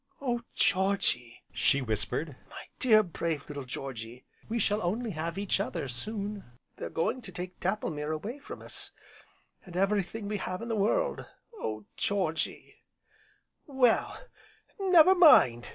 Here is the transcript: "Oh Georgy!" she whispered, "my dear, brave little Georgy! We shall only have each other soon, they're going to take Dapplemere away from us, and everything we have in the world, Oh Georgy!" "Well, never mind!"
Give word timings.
"Oh 0.19 0.41
Georgy!" 0.55 1.43
she 1.53 1.79
whispered, 1.79 2.35
"my 2.49 2.63
dear, 2.79 3.03
brave 3.03 3.47
little 3.47 3.65
Georgy! 3.65 4.25
We 4.49 4.57
shall 4.57 4.81
only 4.81 5.11
have 5.11 5.37
each 5.37 5.59
other 5.59 5.87
soon, 5.87 6.43
they're 6.77 6.89
going 6.89 7.21
to 7.21 7.31
take 7.31 7.59
Dapplemere 7.59 8.11
away 8.11 8.39
from 8.39 8.63
us, 8.63 8.93
and 9.63 9.77
everything 9.77 10.27
we 10.27 10.37
have 10.37 10.63
in 10.63 10.69
the 10.69 10.75
world, 10.75 11.27
Oh 11.53 11.85
Georgy!" 11.97 12.77
"Well, 13.67 14.19
never 14.79 15.13
mind!" 15.13 15.67